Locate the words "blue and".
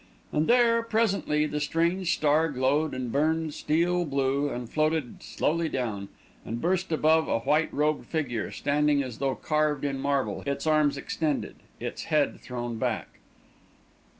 4.03-4.67